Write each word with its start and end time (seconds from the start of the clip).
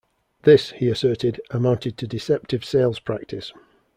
This, 0.45 0.71
he 0.71 0.87
asserted, 0.89 1.39
amounted 1.51 1.95
to 1.99 2.07
deceptive 2.07 2.65
sales 2.65 2.97
practice. 2.99 3.53